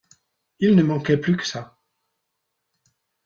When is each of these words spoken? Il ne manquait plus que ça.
Il 0.57 0.75
ne 0.75 0.81
manquait 0.81 1.17
plus 1.19 1.37
que 1.37 1.45
ça. 1.45 1.77